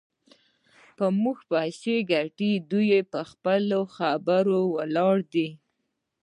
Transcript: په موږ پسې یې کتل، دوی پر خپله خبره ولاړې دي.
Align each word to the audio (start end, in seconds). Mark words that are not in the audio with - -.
په 0.97 1.05
موږ 1.21 1.37
پسې 1.49 1.93
یې 1.97 1.99
کتل، 2.11 2.51
دوی 2.71 2.89
پر 3.11 3.23
خپله 3.31 3.79
خبره 3.95 4.59
ولاړې 4.75 5.21
دي. 5.33 5.49